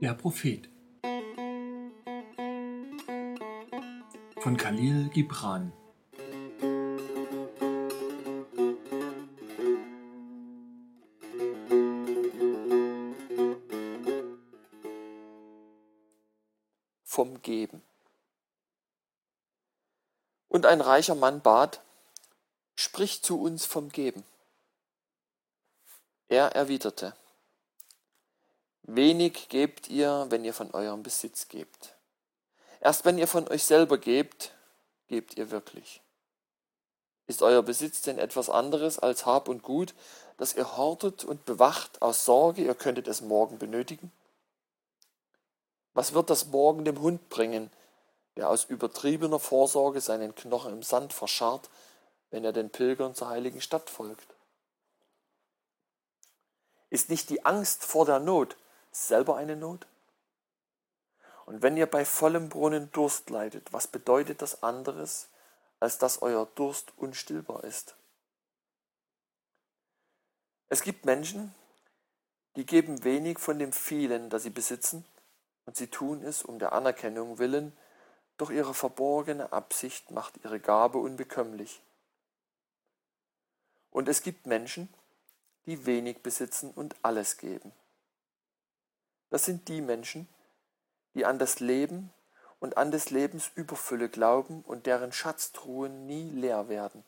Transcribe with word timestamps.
Der 0.00 0.14
Prophet. 0.14 0.68
Von 4.40 4.56
Khalil 4.56 5.08
Gibran. 5.10 5.72
Vom 17.04 17.42
Geben. 17.42 17.82
Und 20.48 20.66
ein 20.66 20.80
reicher 20.80 21.14
Mann 21.14 21.40
bat, 21.40 21.82
Sprich 22.80 23.22
zu 23.22 23.40
uns 23.42 23.66
vom 23.66 23.88
Geben. 23.88 24.22
Er 26.28 26.54
erwiderte, 26.54 27.16
Wenig 28.90 29.50
gebt 29.50 29.90
ihr, 29.90 30.24
wenn 30.30 30.46
ihr 30.46 30.54
von 30.54 30.72
eurem 30.72 31.02
Besitz 31.02 31.48
gebt. 31.48 31.94
Erst 32.80 33.04
wenn 33.04 33.18
ihr 33.18 33.28
von 33.28 33.46
euch 33.48 33.64
selber 33.64 33.98
gebt, 33.98 34.54
gebt 35.08 35.36
ihr 35.36 35.50
wirklich. 35.50 36.00
Ist 37.26 37.42
euer 37.42 37.62
Besitz 37.62 38.00
denn 38.00 38.18
etwas 38.18 38.48
anderes 38.48 38.98
als 38.98 39.26
Hab 39.26 39.48
und 39.48 39.62
Gut, 39.62 39.94
das 40.38 40.54
ihr 40.54 40.78
hortet 40.78 41.22
und 41.22 41.44
bewacht 41.44 42.00
aus 42.00 42.24
Sorge, 42.24 42.64
ihr 42.64 42.74
könntet 42.74 43.08
es 43.08 43.20
morgen 43.20 43.58
benötigen? 43.58 44.10
Was 45.92 46.14
wird 46.14 46.30
das 46.30 46.46
morgen 46.46 46.86
dem 46.86 46.98
Hund 46.98 47.28
bringen, 47.28 47.70
der 48.36 48.48
aus 48.48 48.64
übertriebener 48.64 49.38
Vorsorge 49.38 50.00
seinen 50.00 50.34
Knochen 50.34 50.72
im 50.72 50.82
Sand 50.82 51.12
verscharrt, 51.12 51.68
wenn 52.30 52.42
er 52.42 52.54
den 52.54 52.70
Pilgern 52.70 53.14
zur 53.14 53.28
heiligen 53.28 53.60
Stadt 53.60 53.90
folgt? 53.90 54.34
Ist 56.88 57.10
nicht 57.10 57.28
die 57.28 57.44
Angst 57.44 57.84
vor 57.84 58.06
der 58.06 58.18
Not 58.18 58.56
selber 58.90 59.36
eine 59.36 59.56
Not? 59.56 59.86
Und 61.46 61.62
wenn 61.62 61.76
ihr 61.76 61.86
bei 61.86 62.04
vollem 62.04 62.48
Brunnen 62.48 62.92
Durst 62.92 63.30
leidet, 63.30 63.72
was 63.72 63.86
bedeutet 63.86 64.42
das 64.42 64.62
anderes, 64.62 65.28
als 65.80 65.98
dass 65.98 66.20
euer 66.20 66.46
Durst 66.54 66.92
unstillbar 66.96 67.64
ist? 67.64 67.96
Es 70.68 70.82
gibt 70.82 71.06
Menschen, 71.06 71.54
die 72.56 72.66
geben 72.66 73.02
wenig 73.04 73.38
von 73.38 73.58
dem 73.58 73.72
vielen, 73.72 74.28
das 74.28 74.42
sie 74.42 74.50
besitzen, 74.50 75.06
und 75.64 75.76
sie 75.76 75.86
tun 75.86 76.22
es 76.22 76.42
um 76.42 76.58
der 76.58 76.72
Anerkennung 76.72 77.38
willen, 77.38 77.76
doch 78.36 78.50
ihre 78.50 78.74
verborgene 78.74 79.52
Absicht 79.52 80.10
macht 80.10 80.38
ihre 80.44 80.60
Gabe 80.60 80.98
unbekömmlich. 80.98 81.82
Und 83.90 84.08
es 84.08 84.22
gibt 84.22 84.46
Menschen, 84.46 84.92
die 85.66 85.86
wenig 85.86 86.22
besitzen 86.22 86.70
und 86.70 86.96
alles 87.02 87.36
geben. 87.36 87.72
Das 89.30 89.44
sind 89.44 89.68
die 89.68 89.80
Menschen, 89.80 90.28
die 91.14 91.24
an 91.24 91.38
das 91.38 91.60
Leben 91.60 92.12
und 92.60 92.76
an 92.76 92.90
des 92.90 93.10
Lebens 93.10 93.50
Überfülle 93.54 94.08
glauben 94.08 94.62
und 94.62 94.86
deren 94.86 95.12
Schatztruhen 95.12 96.06
nie 96.06 96.30
leer 96.30 96.68
werden. 96.68 97.04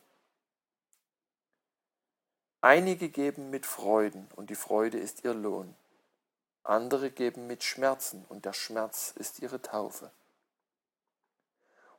Einige 2.61 3.09
geben 3.09 3.49
mit 3.49 3.65
Freuden 3.65 4.29
und 4.35 4.49
die 4.51 4.55
Freude 4.55 4.99
ist 4.99 5.23
ihr 5.23 5.33
Lohn. 5.33 5.75
Andere 6.63 7.09
geben 7.09 7.47
mit 7.47 7.63
Schmerzen 7.63 8.23
und 8.29 8.45
der 8.45 8.53
Schmerz 8.53 9.13
ist 9.17 9.39
ihre 9.39 9.61
Taufe. 9.63 10.11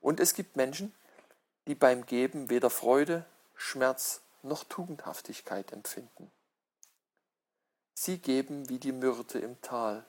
Und 0.00 0.20
es 0.20 0.34
gibt 0.34 0.56
Menschen, 0.56 0.94
die 1.66 1.74
beim 1.74 2.06
Geben 2.06 2.48
weder 2.48 2.70
Freude, 2.70 3.24
Schmerz 3.54 4.20
noch 4.42 4.64
Tugendhaftigkeit 4.64 5.72
empfinden. 5.72 6.30
Sie 7.94 8.18
geben 8.18 8.68
wie 8.68 8.78
die 8.78 8.92
Myrte 8.92 9.38
im 9.38 9.60
Tal, 9.62 10.04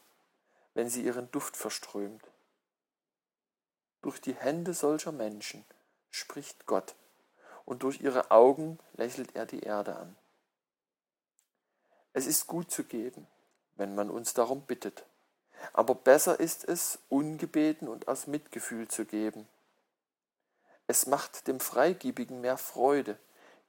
wenn 0.74 0.90
sie 0.90 1.04
ihren 1.04 1.30
Duft 1.32 1.58
verströmt. 1.58 2.24
Durch 4.02 4.20
die 4.20 4.36
Hände 4.36 4.74
solcher 4.74 5.12
Menschen 5.12 5.66
spricht 6.12 6.66
Gott, 6.66 6.96
und 7.66 7.84
durch 7.84 8.02
ihre 8.02 8.32
Augen 8.32 8.78
lächelt 8.94 9.36
er 9.36 9.46
die 9.46 9.62
Erde 9.62 9.96
an. 9.96 10.18
Es 12.12 12.26
ist 12.26 12.48
gut 12.48 12.70
zu 12.70 12.84
geben, 12.84 13.26
wenn 13.76 13.96
man 13.96 14.10
uns 14.10 14.34
darum 14.34 14.62
bittet, 14.64 15.06
aber 15.72 15.96
besser 15.96 16.40
ist 16.40 16.68
es, 16.68 17.00
ungebeten 17.10 17.88
und 17.88 18.08
aus 18.08 18.28
Mitgefühl 18.28 18.88
zu 18.88 19.06
geben. 19.06 19.48
Es 20.88 21.08
macht 21.08 21.48
dem 21.48 21.60
Freigebigen 21.60 22.42
mehr 22.42 22.58
Freude, 22.58 23.18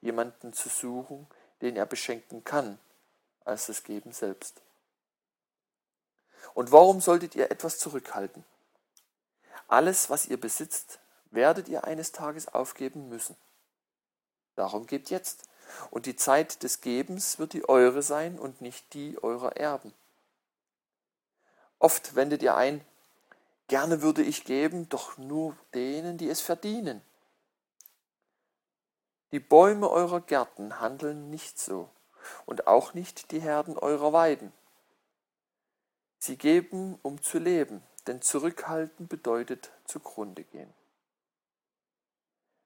jemanden 0.01 0.53
zu 0.53 0.69
suchen, 0.69 1.29
den 1.63 1.77
er 1.77 1.87
beschenken 1.87 2.45
kann, 2.45 2.79
als 3.45 3.67
das 3.67 3.85
Geben 3.85 4.13
selbst. 4.13 4.64
Und 6.53 6.73
warum 6.73 7.01
solltet 7.01 7.35
ihr 7.35 7.51
etwas 7.51 7.79
zurückhalten? 7.79 8.45
Alles, 9.69 10.11
was 10.11 10.27
ihr 10.27 10.39
besitzt, 10.39 10.99
werdet 11.31 11.69
ihr 11.69 11.85
eines 11.85 12.13
Tages 12.13 12.49
aufgeben 12.49 13.09
müssen. 13.09 13.37
Darum 14.57 14.87
gebt 14.87 15.11
jetzt, 15.11 15.49
und 15.91 16.07
die 16.07 16.17
Zeit 16.17 16.63
des 16.63 16.81
Gebens 16.81 17.39
wird 17.39 17.55
die 17.55 17.69
eure 17.69 18.03
sein 18.03 18.39
und 18.39 18.61
nicht 18.61 18.93
die 18.95 19.23
eurer 19.23 19.57
Erben. 19.57 19.93
Oft 21.79 22.15
wendet 22.15 22.43
ihr 22.43 22.57
ein, 22.57 22.85
gerne 23.69 24.03
würde 24.03 24.23
ich 24.23 24.45
geben, 24.45 24.89
doch 24.89 25.19
nur 25.19 25.57
denen, 25.75 26.19
die 26.19 26.29
es 26.29 26.41
verdienen. 26.41 27.03
Die 29.33 29.41
Bäume 29.41 29.91
eurer 29.91 30.21
Gärten 30.21 30.81
handeln 30.81 31.31
nicht 31.31 31.59
so, 31.59 31.89
und 32.47 32.67
auch 32.67 32.95
nicht 32.95 33.33
die 33.33 33.41
Herden 33.41 33.77
eurer 33.77 34.13
Weiden. 34.13 34.53
Sie 36.27 36.39
geben, 36.39 36.99
um 37.03 37.21
zu 37.21 37.39
leben, 37.39 37.83
denn 38.07 38.23
zurückhalten 38.23 39.09
bedeutet 39.09 39.71
zugrunde 39.85 40.43
gehen. 40.43 40.73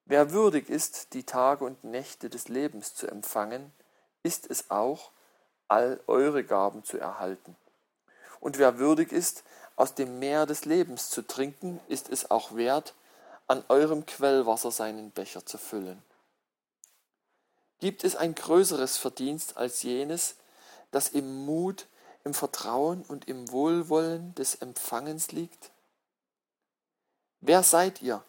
Wer 0.04 0.30
würdig 0.30 0.70
ist, 0.70 1.12
die 1.12 1.24
Tage 1.24 1.64
und 1.64 1.82
Nächte 1.82 2.30
des 2.30 2.46
Lebens 2.46 2.94
zu 2.94 3.08
empfangen, 3.08 3.72
ist 4.22 4.48
es 4.48 4.70
auch, 4.70 5.10
all 5.66 6.00
eure 6.06 6.44
Gaben 6.44 6.84
zu 6.84 6.98
erhalten. 6.98 7.56
Und 8.38 8.58
wer 8.58 8.78
würdig 8.78 9.10
ist, 9.10 9.42
aus 9.74 9.92
dem 9.96 10.20
Meer 10.20 10.46
des 10.46 10.64
Lebens 10.64 11.10
zu 11.10 11.22
trinken, 11.22 11.80
ist 11.88 12.10
es 12.10 12.30
auch 12.30 12.54
wert, 12.54 12.94
an 13.48 13.64
eurem 13.66 14.06
Quellwasser 14.06 14.70
seinen 14.70 15.10
Becher 15.10 15.44
zu 15.44 15.58
füllen. 15.58 16.00
Gibt 17.80 18.04
es 18.04 18.14
ein 18.14 18.36
größeres 18.36 18.98
Verdienst 18.98 19.56
als 19.56 19.82
jenes, 19.82 20.36
das 20.92 21.08
im 21.08 21.44
Mut 21.44 21.88
im 22.24 22.34
Vertrauen 22.34 23.02
und 23.02 23.28
im 23.28 23.50
Wohlwollen 23.50 24.34
des 24.34 24.56
Empfangens 24.56 25.32
liegt? 25.32 25.70
Wer 27.40 27.62
seid 27.62 28.02
ihr? 28.02 28.22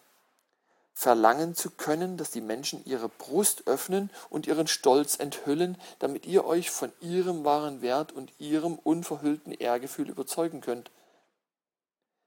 Verlangen 1.00 1.55
zu 1.55 1.72
können, 1.72 2.17
dass 2.17 2.29
die 2.29 2.41
Menschen 2.41 2.83
ihre 2.85 3.07
Brust 3.07 3.67
öffnen 3.67 4.09
und 4.29 4.47
ihren 4.47 4.67
Stolz 4.67 5.17
enthüllen, 5.17 5.78
damit 5.99 6.25
ihr 6.25 6.44
euch 6.44 6.72
von 6.72 6.91
ihrem 6.99 7.45
wahren 7.45 7.81
Wert 7.81 8.11
und 8.11 8.33
ihrem 8.38 8.75
unverhüllten 8.75 9.53
Ehrgefühl 9.53 10.09
überzeugen 10.09 10.59
könnt. 10.59 10.91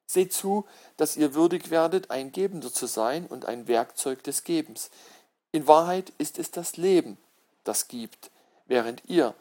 Seht 0.06 0.32
zu, 0.32 0.66
dass 0.96 1.18
ihr 1.18 1.34
würdig 1.34 1.70
werdet, 1.70 2.10
ein 2.10 2.32
Gebender 2.32 2.72
zu 2.72 2.86
sein 2.86 3.26
und 3.26 3.44
ein 3.44 3.68
Werkzeug 3.68 4.22
des 4.24 4.42
Gebens. 4.42 4.90
In 5.52 5.66
Wahrheit 5.66 6.10
ist 6.16 6.38
es 6.38 6.50
das 6.50 6.78
Leben, 6.78 7.18
das 7.64 7.88
gibt, 7.88 8.30
während 8.66 9.02
ihr, 9.06 9.34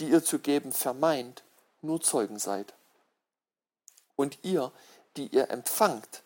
die 0.00 0.08
ihr 0.08 0.24
zu 0.24 0.40
geben 0.40 0.72
vermeint, 0.72 1.44
nur 1.82 2.00
Zeugen 2.00 2.38
seid. 2.38 2.74
Und 4.16 4.38
ihr, 4.42 4.72
die 5.16 5.26
ihr 5.28 5.50
empfangt, 5.50 6.22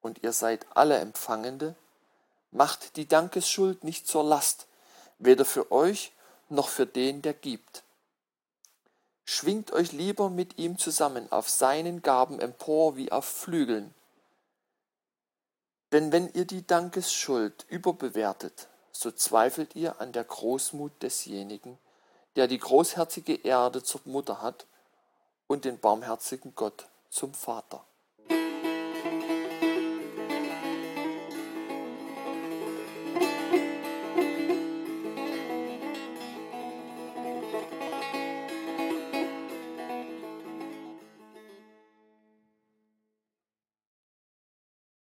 und 0.00 0.22
ihr 0.22 0.32
seid 0.32 0.66
alle 0.74 0.98
Empfangende, 0.98 1.74
macht 2.50 2.96
die 2.96 3.08
Dankesschuld 3.08 3.84
nicht 3.84 4.06
zur 4.06 4.24
Last, 4.24 4.66
weder 5.18 5.44
für 5.44 5.72
euch 5.72 6.12
noch 6.48 6.68
für 6.68 6.86
den, 6.86 7.22
der 7.22 7.34
gibt. 7.34 7.82
Schwingt 9.24 9.72
euch 9.72 9.92
lieber 9.92 10.28
mit 10.28 10.58
ihm 10.58 10.78
zusammen 10.78 11.32
auf 11.32 11.48
seinen 11.48 12.02
Gaben 12.02 12.40
empor 12.40 12.96
wie 12.96 13.10
auf 13.10 13.24
Flügeln. 13.24 13.94
Denn 15.92 16.12
wenn 16.12 16.30
ihr 16.34 16.44
die 16.44 16.66
Dankesschuld 16.66 17.64
überbewertet, 17.68 18.68
so 18.92 19.10
zweifelt 19.10 19.74
ihr 19.74 20.00
an 20.00 20.12
der 20.12 20.24
Großmut 20.24 20.92
desjenigen, 21.02 21.78
der 22.36 22.46
die 22.46 22.58
großherzige 22.58 23.34
Erde 23.36 23.82
zur 23.82 24.02
Mutter 24.04 24.42
hat 24.42 24.66
und 25.54 25.64
den 25.64 25.78
barmherzigen 25.78 26.52
Gott 26.56 26.88
zum 27.10 27.32
Vater. 27.32 27.84